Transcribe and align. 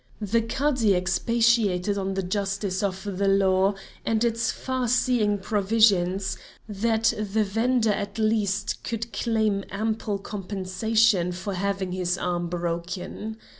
The 0.19 0.41
Cadi 0.41 0.95
expatiated 0.95 1.95
on 1.95 2.15
the 2.15 2.23
justice 2.23 2.81
of 2.81 3.03
the 3.19 3.27
law 3.27 3.75
and 4.03 4.23
its 4.23 4.51
far 4.51 4.87
seeing 4.87 5.37
provisions, 5.37 6.39
that 6.67 7.13
the 7.19 7.43
vender 7.43 7.91
at 7.91 8.17
least 8.17 8.83
could 8.83 9.13
claim 9.13 9.63
ample 9.69 10.17
compensation 10.17 11.31
for 11.31 11.53
having 11.53 11.91
his 11.91 12.17
arm 12.17 12.49
broken. 12.49 13.37